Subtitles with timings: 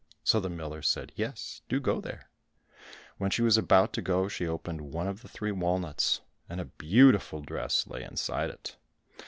[0.23, 2.31] So the miller said, "Yes, do go there."
[3.19, 6.65] When she was about to go, she opened one of the three walnuts, and a
[6.65, 8.77] beautiful dress lay inside it.